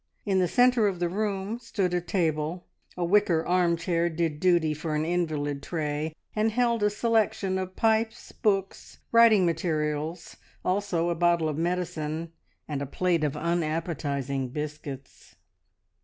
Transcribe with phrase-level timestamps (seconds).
[0.25, 2.65] In the centre of the room stood a table.
[2.97, 7.75] A wicker arm chair did duty for an invalid tray, and held a selection of
[7.75, 12.31] pipes, books, and writing materials, also a bottle of medicine,
[12.67, 15.35] and a plate of unappetising biscuits.